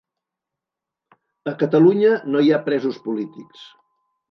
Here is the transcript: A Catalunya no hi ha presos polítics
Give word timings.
A 1.51 1.53
Catalunya 1.61 2.15
no 2.33 2.43
hi 2.47 2.51
ha 2.57 2.61
presos 2.73 3.01
polítics 3.07 3.71